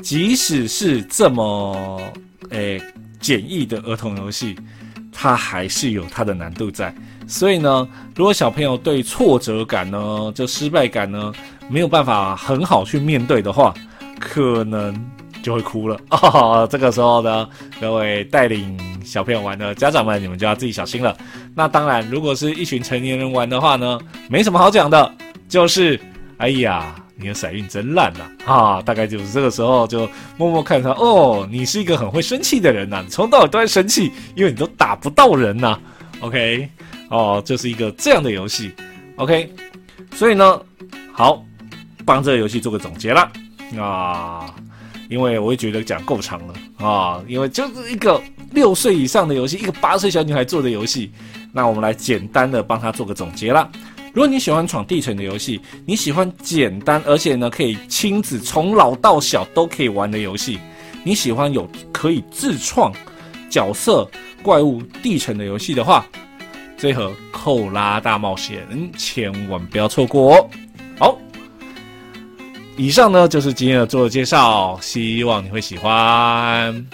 [0.00, 2.00] 即使是这么
[2.50, 2.80] 诶
[3.20, 4.56] 简易的儿童游戏，
[5.12, 6.94] 它还是有它的难度在。
[7.26, 11.32] 所以呢，如果小朋友对挫折感呢、就失败感呢
[11.68, 13.72] 没有办法很好去面对的话，
[14.18, 14.94] 可能
[15.42, 16.66] 就会哭了哦。
[16.70, 17.48] 这个时候呢，
[17.80, 21.16] 各位带领小朋友玩的家长们，你们就要自己小心了。
[21.54, 25.14] 那当然，如果是一群成年人玩的话呢，没什么好讲的，
[25.48, 25.98] 就是
[26.38, 28.82] 哎呀，你的骰运真烂呐啊！
[28.82, 35.78] 大概就是这个时候就默默看他哦，你是一个很会生气的人呐，从到尾都在生气，因为你都打不到人呐。
[36.20, 36.68] OK，
[37.08, 38.72] 哦，就是一个这样的游戏。
[39.16, 39.52] OK，
[40.14, 40.60] 所以呢，
[41.12, 41.44] 好，
[42.04, 43.30] 帮这个游戏做个总结了。
[43.78, 44.52] 啊，
[45.08, 46.54] 因为我也觉得讲够长了
[46.84, 51.12] 啊，因为就是一个六岁以上的游戏，一个八岁小女孩做的游戏，
[51.52, 53.70] 那我们来简单的帮她做个总结啦。
[54.12, 60.58] 如果你喜欢闯地城的游戏，你喜欢简单而且呢可以亲子从老到小都可以玩的游戏，
[61.02, 62.92] 你喜欢有可以自创
[63.48, 64.06] 角色、
[64.42, 66.04] 怪物、地城的游戏的话，
[66.76, 68.66] 这盒《扣拉大冒险》
[68.98, 70.50] 千万不要错过哦。
[70.98, 71.18] 好。
[72.76, 76.86] 以上呢就是今天的做的介绍，希望你会喜欢。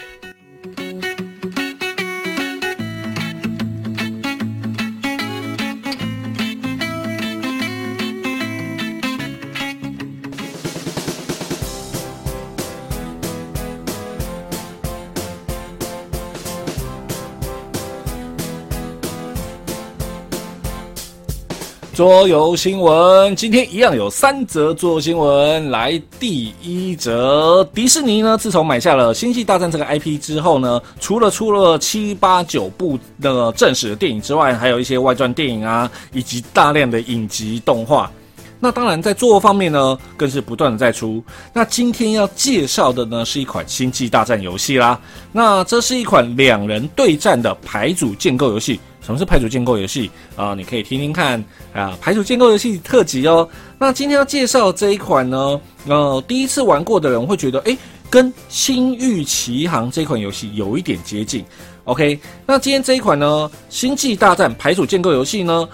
[21.99, 25.69] 桌游新闻，今天一样有三则桌游新闻。
[25.73, 38.09] 来，第一则，迪士尼呢，自从买下了《星际大战》这个 IP 之后呢，除了出了七八九部的正史的电影之外，还有一些外传电影啊，以及大量的影集动画。
[38.61, 41.21] 那当然，在桌游方面呢，更是不断的在出。
[41.53, 44.97] 那今天要介绍的呢，是一款《星际大战》游戏啦。
[45.33, 48.79] 那这是一款两人对战的牌组建构游戏。
[49.09, 50.53] 什么是排组建构游戏啊？
[50.55, 51.43] 你可以听听看
[51.73, 53.49] 啊，排组建构游戏特辑哦。
[53.79, 57.75] 那今天要介绍这一款呢，呃，第一次玩过的人会觉得，哎，
[58.11, 61.43] 跟《星域奇航》这款游戏有一点接近。
[61.85, 65.67] OK，那今天这一款呢，《星际大战》排组建构游戏呢？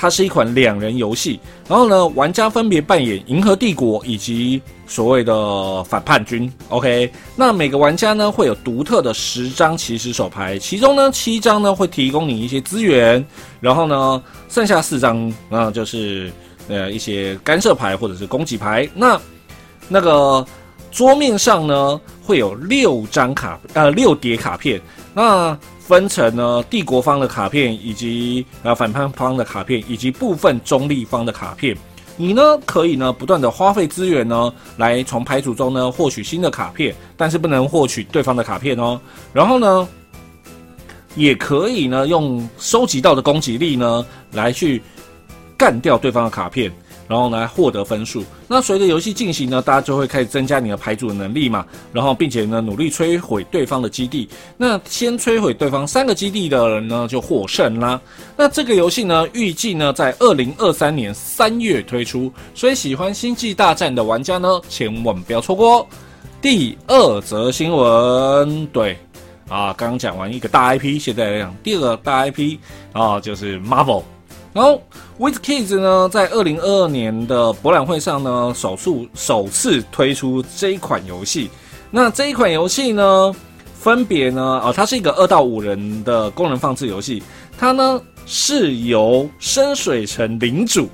[0.00, 6.50] 它是一款两人游戏，然后呢，玩家分别扮演银河帝国以及所谓的反叛军。
[6.70, 13.22] OK，那每个玩家呢会有独特的十张起始手牌，其中呢七张呢会提供你一些资源，
[13.60, 16.32] 然后呢剩下四张那就是
[16.68, 18.88] 呃一些干涉牌或者是攻击牌。
[18.94, 19.20] 那
[19.86, 20.42] 那个
[20.90, 24.80] 桌面上呢会有六张卡呃六叠卡片，
[25.12, 25.58] 那。
[25.90, 31.76] 分成呢帝国方的卡片，以及呃反叛方的卡片，以及部分中立方的卡片。
[32.16, 39.00] 你呢可以呢不断的花费资源呢，来从牌组中呢获取新的卡片，但是不能获取对方的卡片哦。
[39.32, 39.88] 然后呢，
[41.16, 44.80] 也可以呢用收集到的攻击力呢来去
[45.58, 46.72] 干掉对方的卡片。
[47.10, 48.24] 然后来获得分数。
[48.46, 51.66] 那随着游戏进行呢，大家就会开始增加你的牌组的能力嘛。
[51.92, 54.28] 然后并且呢，努力摧毁对方的基地。
[54.56, 58.00] 那先摧毁对方三个基地的人呢，就获胜啦。
[58.36, 62.32] 那这个游戏呢，预计呢在二零二三年三月推出。
[62.54, 65.84] 所以喜欢星际大战的玩家呢，千万不要错过。
[66.40, 68.96] 第二则新闻，对，
[69.48, 72.56] 啊，刚刚讲完一个大 IP，现在来讲第二个大 IP
[72.92, 74.04] 啊，就是 Marvel。
[74.52, 74.82] 然后
[75.16, 81.48] ，With Kids 呢，在二零二二年的博览会上呢，首次首次推出这一款游戏。
[81.90, 83.34] 那这一款游戏呢，
[83.74, 87.22] 分别呢，哦，它是一个二到五人的功能放置游戏，
[87.56, 90.88] 它呢是由深水城领主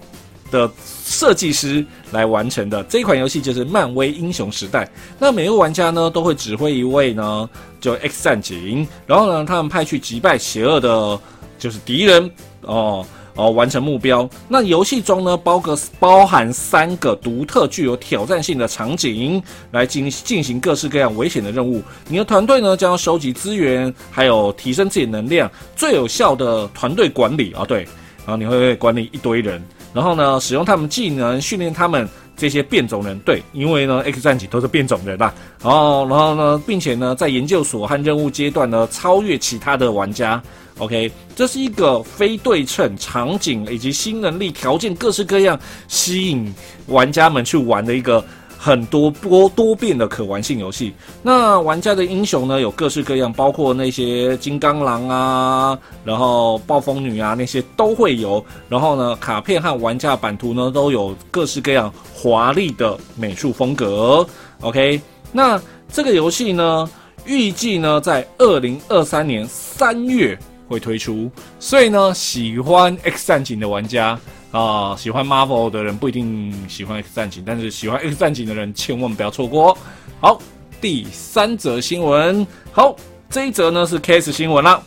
[0.50, 0.70] 的
[1.06, 2.84] 设计师来完成的。
[2.84, 4.86] 这一款游戏就是漫威英雄时代。
[5.18, 7.48] 那每位玩家呢，都会指挥一位呢，
[7.80, 11.18] 就 X 战警，然后呢，他们派去击败邪恶的，
[11.58, 13.06] 就是敌人哦。
[13.36, 14.28] 哦，完成目标。
[14.48, 21.82] 那游戏中呢，包个包含三个独特、具有挑战性的场景，来进进行各式各样危险的任务。
[22.08, 27.86] 你的团队呢，将要收集资源，还有提升自己能量，最有效的团队管理啊，对，
[28.24, 35.34] 然后你会管理一堆人，然后呢，使用他们技能训练他们这些变种人，对，因为呢，X 战警都是变种人啦。
[35.62, 40.42] 然后，然后呢，并且呢，在研究所和任务阶段呢，超越其他的玩家。
[40.78, 45.58] OK，这是一个非对称场景以及新能力条件各式各样，
[45.88, 46.54] 吸引
[46.88, 48.22] 玩家们去玩的一个
[48.58, 50.92] 很多多多变的可玩性游戏。
[51.22, 58.44] 那玩家的英雄呢，有各式各样，包括那些金刚狼啊，然后暴风女啊，那些都会有。
[58.68, 64.26] 然后呢，卡片和玩家版图呢，都有各式各样华丽的美术风格。
[64.60, 65.00] OK，
[65.32, 65.58] 那
[65.90, 66.86] 这个游戏呢，
[67.24, 70.38] 预计呢在二零二三年三月。
[70.68, 74.18] 会推出，所以呢，喜欢 X 战警的玩家
[74.50, 79.76] 啊，喜欢 Marvel 的人不一定喜欢 X 战警，但是喜欢 X 战警的人千万不要错过。
[80.20, 80.40] 好，
[80.80, 82.96] 第三则新闻，好，
[83.30, 84.82] 这一则呢是 Case 新闻了，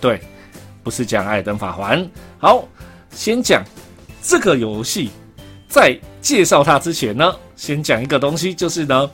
[0.00, 0.20] 对，
[0.82, 2.06] 不是讲艾登法环。
[2.38, 2.68] 好，
[3.10, 3.64] 先讲
[4.22, 5.10] 这个游戏，
[5.68, 9.10] 在介绍它之前呢，先讲一个东西，就是呢。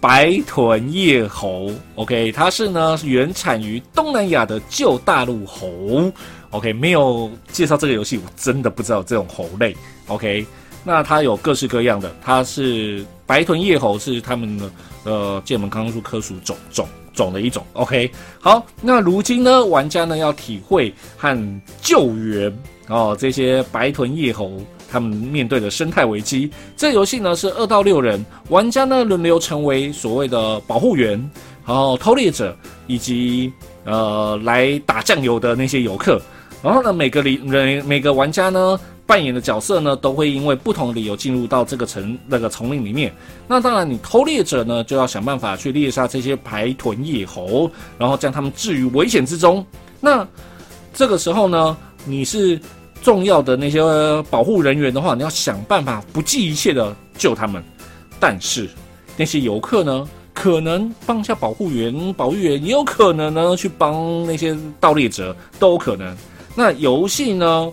[0.00, 6.12] 白臀叶猴，OK，它是呢原产于东南亚的旧大陆猴
[6.50, 10.46] ，OK，没有介绍这个游戏，我真的不知道这种猴类，OK，
[10.84, 14.70] 那它有各式各样的，它是白臀叶猴是它们的
[15.02, 18.08] 呃剑门康树科属种种种的一种，OK，
[18.38, 22.56] 好，那如今呢玩家呢要体会和救援
[22.86, 24.60] 哦这些白臀叶猴。
[24.90, 26.50] 他们面对的生态危机。
[26.76, 31.18] 这游戏呢是二到六人玩家呢轮流成为所谓的保护员，
[31.66, 33.52] 然后偷猎者以及
[33.84, 36.20] 呃来打酱油的那些游客。
[36.62, 43.14] 然后呢每个里人每个玩家呢扮演的角色呢都会因为不同的理由进入到这个城那个丛林里面。
[43.46, 49.64] 那当然你偷猎者呢就要想办法去猎杀这些白臀野猴，然后将他们置于危险之中。
[50.00, 50.26] 那
[50.92, 52.58] 这个时候呢你是。
[53.02, 53.80] 重要的那些
[54.30, 57.62] 保护人员的话，你要想办法不计一切的救他们。
[58.20, 58.68] 但是
[59.16, 66.16] 那些游客呢，可能放下保护员、保育员，也有可能呢去帮那些盗猎者，都有可能。
[66.54, 67.72] 那游戏呢，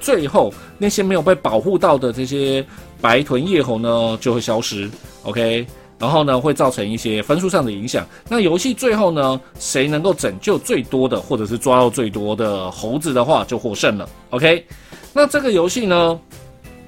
[0.00, 2.64] 最后那些没有被保护到的这些
[3.00, 4.90] 白臀叶猴呢，就会消失。
[5.22, 5.66] OK。
[6.04, 8.06] 然后呢，会造成一些分数上的影响。
[8.28, 14.06] 那游戏最后呢，谁能够拯救最多的，或者是抓到最多的猴子的话，就获胜了。
[14.28, 14.66] OK，
[15.14, 16.20] 那这个游戏呢，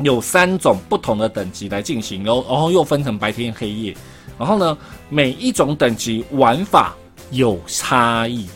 [0.02, 3.96] 有三种不同的等级来进行哦，然后又分成白天黑夜。
[4.38, 4.76] 然后呢，
[5.08, 6.94] 每一种等级玩法
[7.30, 8.46] 有差异，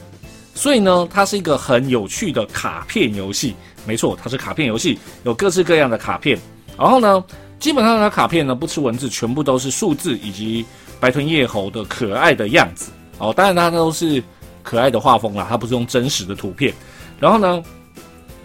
[0.54, 3.54] 所以呢，它是一个很有趣的卡片游戏。
[3.86, 6.38] 没错，它是卡片游戏，有各式各样的卡片。
[6.76, 7.24] 然后呢？
[7.60, 10.64] 基本上它卡片呢，不吃文字，全部都是数字以及
[10.98, 13.32] 白臀叶猴的可爱的样子哦。
[13.36, 14.22] 当然，它都是
[14.62, 16.74] 可爱的画风啦，它不是用真实的图片。
[17.20, 17.62] 然后呢，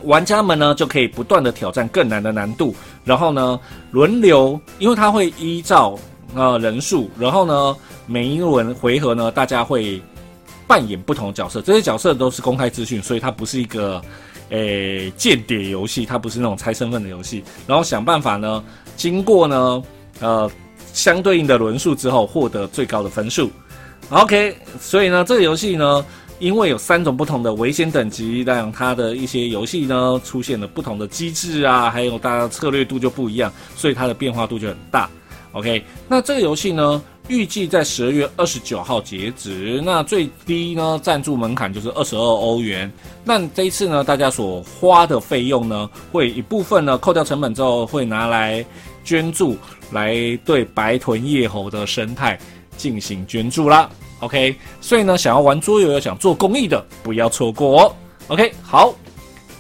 [0.04, 2.76] 玩家们呢就可以不断的挑战更难的难度，
[3.06, 3.58] 然后呢
[3.92, 5.98] 轮流，因为它会依照
[6.36, 7.76] 呃人数，然后呢
[8.06, 10.02] 每一轮回合呢，大家会
[10.68, 14.02] 扮演不同的角色，这些角色都是公开资讯，所以它不是一个
[14.50, 18.64] 诶间谍游戏，它不是那种猜身份的游戏，然后想办法呢。
[18.96, 19.84] 经过呢，
[20.22, 20.50] 呃，
[20.94, 23.52] 相对应的轮数之后，获得最高的分数。
[24.10, 26.06] OK，所以呢，这个游戏呢，
[26.40, 35.10] 因为有三种不同的危险等级，让它的一些游戏呢，出现了不同的机制啊，还有大家策略度就不一样，所以它的变化度就很大。
[35.52, 39.82] OK，那这个游戏呢，预计在十二月二十九号截止。
[39.84, 42.92] 那最低呢，赞助门槛就是二十二欧元。
[43.24, 48.64] 那这一次呢，大家所花的费用呢，会一部分呢扣掉成本之后，会拿来
[49.04, 49.58] 捐助，
[49.92, 50.16] 来
[50.46, 52.38] 对白臀叶猴的生态
[52.78, 53.90] 进行捐助啦。
[54.20, 57.96] OK，所以呢，想要玩桌游又想做公益的，不要错过哦。
[58.28, 58.94] OK，好，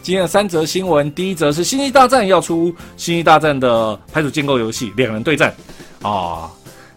[0.01, 5.53] 今天的三则新闻，第一则是《星际大战》要出《星际大战》的牌组建构游戏，两人对战。
[6.01, 6.51] 啊，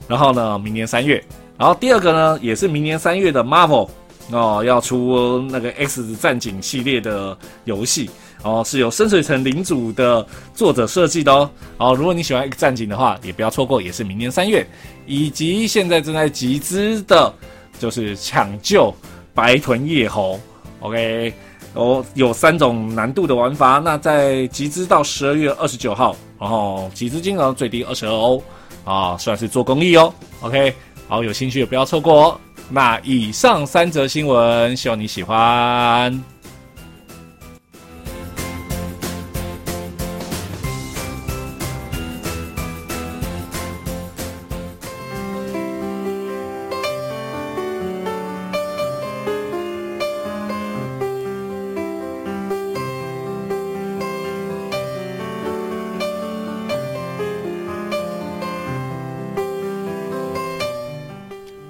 [0.09, 1.22] 然后呢，明年三月，
[1.56, 3.88] 然后第二个呢，也是明年三月的 Marvel
[4.30, 8.11] 哦，要出那个 X 战警系列的游戏
[8.42, 11.50] 哦，是由深水城领主的作者设计的哦。
[11.76, 14.66] 哦，如果你喜欢 X 战警的话，也不要错过，也是明年三月，
[15.06, 17.32] 以及现在正在集资的，
[17.78, 18.94] 就是抢救
[19.34, 20.40] 白豚夜猴。
[20.80, 21.32] OK，
[21.74, 28.42] 哦，有三种难度的玩法，那在集资到十二月二十九号，然后集资金额最低二十二欧
[28.89, 30.12] 啊，算是做公益哦。
[30.41, 30.74] OK，
[31.07, 32.41] 好，有兴趣的不要错过哦。
[32.70, 36.38] 那以上三则新闻，希望你喜欢。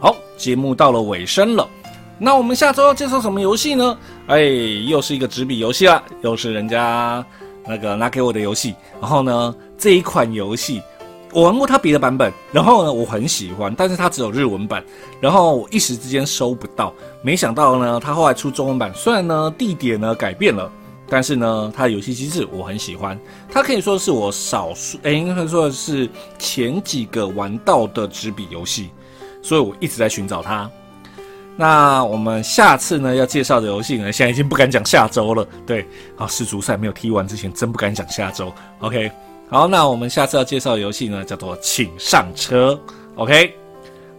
[0.00, 1.68] 好节目到了尾声了，
[2.18, 3.98] 那我们下周要介绍什么游戏呢？
[4.28, 7.24] 哎，又是一个纸笔游戏啦，又是人家
[7.66, 8.76] 那个拿给我的游戏。
[9.00, 10.80] 然后呢，这一款游戏
[11.32, 14.84] 我玩过它别的版本，然后呢我很喜欢，但是它只有日文版，
[15.20, 16.94] 然后我一时之间收不到。
[17.20, 20.70] 没想到呢，它后来出中文版，虽然呢地点呢改变了，
[21.08, 23.18] 但是呢它的游戏机制我很喜欢。
[23.50, 28.90] 它可以说是我少数，哎，应该说是前几个玩到的纸笔游戏。
[29.48, 30.70] 所以我一直在寻找它。
[31.56, 35.48] 那我们下次呢要介绍的游戏呢，现在已经不敢讲下周了。
[35.66, 35.86] 对，
[36.18, 38.52] 啊，世足赛没有踢完之前，真不敢讲下周。
[38.80, 39.10] OK，
[39.48, 42.78] 好，那我们下次要介绍的游戏呢，叫做《请上车》。
[43.16, 43.54] OK，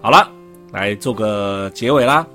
[0.02, 0.28] 好了，
[0.72, 2.26] 来做个结尾啦。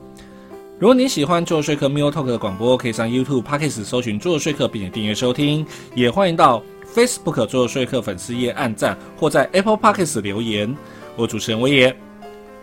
[0.79, 5.67] 如果你喜欢做说客 m i l Talk 的广播，可以上 YouTube、Podcast 搜寻做说客，并且订阅收听。
[5.95, 6.63] 也欢迎到
[6.95, 10.75] Facebook 做说客粉丝页按赞，或在 Apple Podcast 留言。
[11.17, 11.97] 我主持人威爷。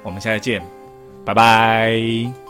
[0.04, 0.62] 我们下次见，
[1.26, 2.41] 拜拜。